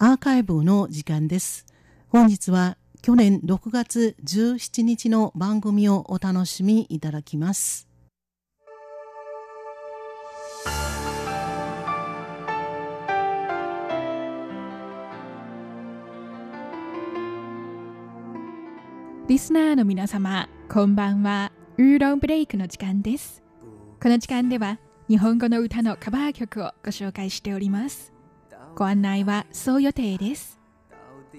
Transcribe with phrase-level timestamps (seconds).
[0.00, 1.66] アーカイブの時間です
[2.08, 7.88] 本日は去年6月17日の番組をお楽しみいただきます
[19.26, 21.52] リスナーの皆様、こんばんは。
[21.76, 23.42] ウーロンブレイクの時間です。
[24.00, 24.78] この時間では、
[25.08, 28.17] 日本語の歌のカバー曲をご紹介しております。
[28.78, 30.60] ご案内はそう予定です。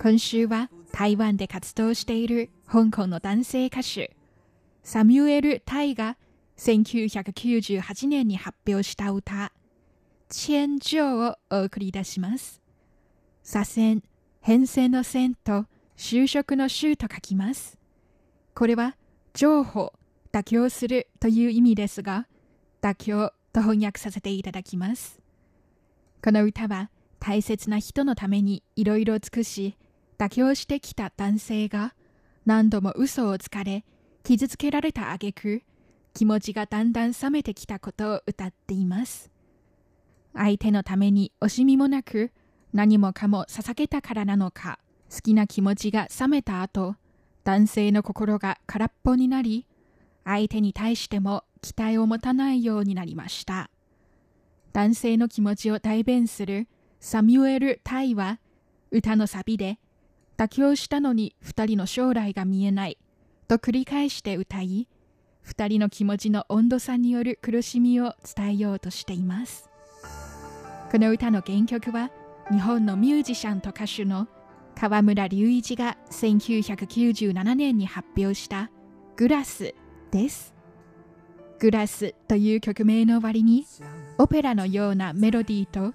[0.00, 4.14] 今週は台湾で活動している香港の男性歌手、
[4.84, 6.16] サミュエル・タイが
[6.58, 9.52] 1998年に発表した歌、
[10.28, 12.62] 千丈をお送り出します。
[13.42, 14.02] 左遷、
[14.40, 15.66] 変遷の線と
[15.96, 17.76] 就職の就と書きます。
[18.54, 18.94] これは、
[19.32, 19.92] 情報、
[20.30, 22.28] 妥協するという意味ですが、
[22.80, 25.20] 妥協と翻訳させていただきます。
[26.22, 26.90] この歌は、
[27.26, 29.78] 大切な人のためにいろいろ尽くし、
[30.18, 31.94] 妥協してきた男性が、
[32.44, 33.86] 何度も嘘をつかれ、
[34.24, 35.62] 傷つけられた挙句、
[36.12, 39.30] 気持ちがだんだん冷めてきたことを歌っています。
[40.34, 42.30] 相手のために惜しみもなく、
[42.74, 44.78] 何もかも捧げたからなのか、
[45.10, 46.94] 好きな気持ちが冷めた後、
[47.42, 49.66] 男性の心が空っぽになり、
[50.26, 53.70] 相手に対しても期待を持たないようになりました。
[54.74, 56.68] 男性の気持ちを代弁する
[57.04, 58.40] サミュエル・タイは、
[58.90, 59.78] 歌のサビで、
[60.38, 62.96] 妥協したのに二人の将来が見えない、
[63.46, 64.88] と繰り返して歌い、
[65.42, 69.68] 二人の気持ちの温度差による苦しみを伝えようとしています。
[70.90, 72.10] この歌の原曲は、
[72.50, 74.26] 日本のミュージシャンと歌手の
[74.74, 78.70] 川村隆一が1997年に発表した
[79.16, 79.74] グラス
[80.10, 80.54] です。
[81.58, 83.66] グラスという曲名の割に
[84.16, 85.92] オペラのようなメロディーと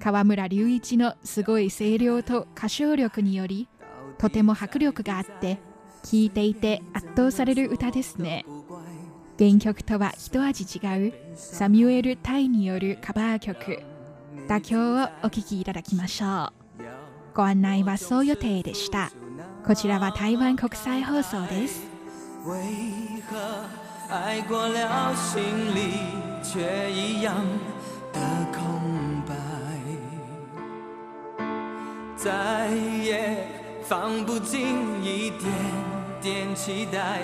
[0.00, 3.68] 川村隆一のすごい声量と歌唱力により
[4.18, 5.58] とても迫力があって
[6.02, 8.44] 聴いていて圧倒される歌ですね。
[9.38, 13.82] 原曲とは一味違うサミュエル・タイによるカバー曲
[14.48, 16.84] 妥協をお聴きいただきましょう。
[17.34, 19.10] ご案内はそう予定でした。
[19.66, 21.86] こちらは台湾国際放送です。
[22.46, 22.54] 为
[23.30, 23.66] 何
[24.08, 25.42] 爱过了，心
[25.74, 25.80] 里
[26.42, 27.34] 却一样
[28.12, 28.20] 的
[28.52, 28.65] 空
[32.16, 32.68] 再
[33.02, 33.46] 也
[33.82, 34.66] 放不进
[35.04, 35.52] 一点
[36.20, 37.20] 点期待，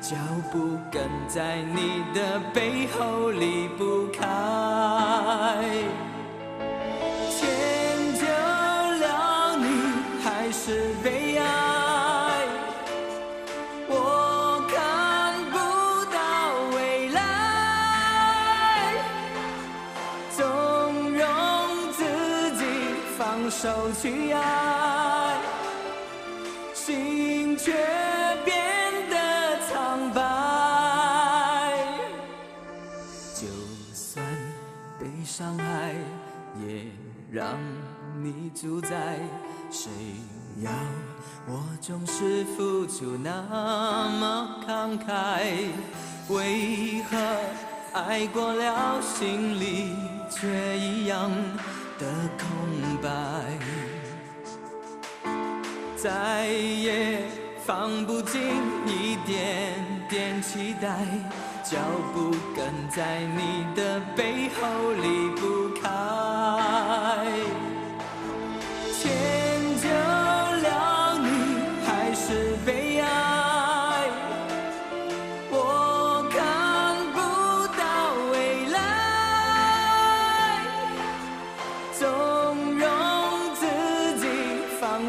[0.00, 0.16] 脚
[0.50, 4.26] 步跟在你的背后离不开。
[7.30, 7.46] 迁
[8.14, 9.64] 就了你，
[10.24, 11.29] 还是被
[23.50, 25.36] 手去爱，
[26.72, 27.72] 心却
[28.44, 29.16] 变得
[29.68, 30.20] 苍白。
[33.34, 33.48] 就
[33.92, 34.24] 算
[35.00, 35.94] 被伤害，
[36.64, 36.86] 也
[37.32, 37.58] 让
[38.22, 39.18] 你主宰。
[39.70, 39.90] 谁
[40.62, 40.70] 要
[41.48, 45.68] 我总是付出那么慷慨？
[46.28, 47.18] 为何
[47.92, 49.96] 爱过了，心里
[50.30, 51.30] 却一样
[52.00, 52.06] 的
[52.38, 52.46] 空
[53.02, 53.08] 白？
[55.96, 57.18] 再也
[57.66, 58.40] 放不进
[58.86, 59.74] 一点
[60.08, 60.88] 点期待，
[61.62, 61.76] 脚
[62.14, 65.49] 步跟在你的背后离不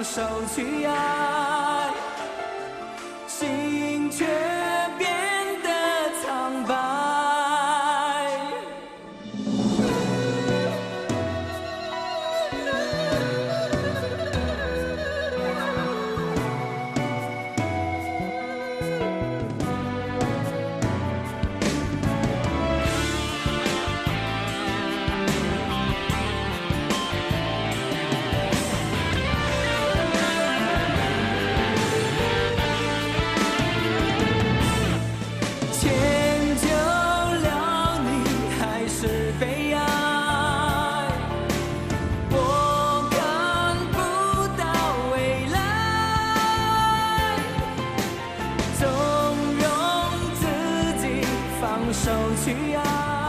[0.03, 1.50] 纵容自己放手去爱。